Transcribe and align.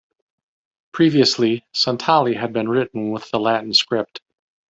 Previously, 0.93 1.63
Santali 1.75 2.35
had 2.35 2.53
been 2.53 2.67
written 2.67 3.11
with 3.11 3.29
the 3.29 3.39
Latin 3.39 3.71
script. 3.71 4.19